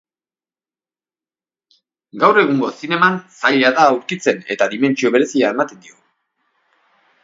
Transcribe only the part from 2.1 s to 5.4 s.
Gaur egungo zineman zaila da aurkitzen eta dimentsio